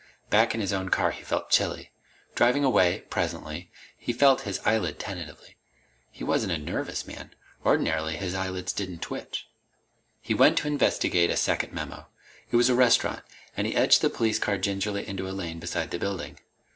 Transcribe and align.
Back 0.31 0.55
in 0.55 0.61
his 0.61 0.73
own 0.73 0.89
car 0.89 1.11
he 1.11 1.21
felt 1.21 1.51
chilly. 1.51 1.91
Driving 2.33 2.63
away, 2.63 3.01
presently, 3.11 3.69
he 3.95 4.11
felt 4.11 4.41
his 4.49 4.59
eyelid 4.65 4.97
tentatively. 4.97 5.57
He 6.09 6.23
wasn't 6.23 6.53
a 6.53 6.57
nervous 6.57 7.05
man. 7.05 7.35
Ordinarily 7.63 8.15
his 8.15 8.33
eyelids 8.33 8.73
didn't 8.73 9.03
twitch. 9.03 9.47
He 10.19 10.33
went 10.33 10.57
to 10.57 10.67
investigate 10.67 11.29
a 11.29 11.37
second 11.37 11.71
memo. 11.71 12.07
It 12.49 12.55
was 12.55 12.67
a 12.67 12.73
restaurant, 12.73 13.21
and 13.55 13.67
he 13.67 13.75
edged 13.75 14.01
the 14.01 14.09
police 14.09 14.39
car 14.39 14.57
gingerly 14.57 15.07
into 15.07 15.29
a 15.29 15.33
lane 15.37 15.59
beside 15.59 15.91
the 15.91 15.99
building. 15.99 16.39